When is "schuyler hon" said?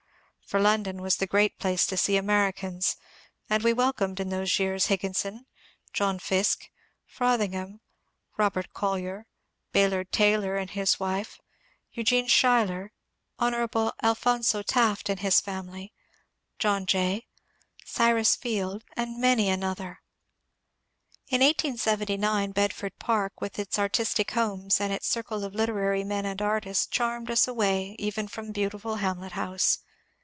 12.27-13.53